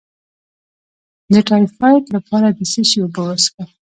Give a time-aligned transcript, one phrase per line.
[1.33, 3.69] د ټایفایډ لپاره د څه شي اوبه وڅښم؟